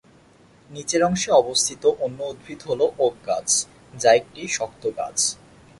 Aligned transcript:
নিচের 0.69 1.01
অংশে 1.03 1.29
অবস্থিত 1.31 1.83
অন্য 1.99 2.19
উদ্ভিদ 2.23 2.59
হল 2.61 2.81
ওক 2.99 3.15
গাছ, 3.27 3.49
যা 3.93 4.09
একটি 4.13 4.41
শক্ত 4.47 4.83
গাছ। 4.97 5.17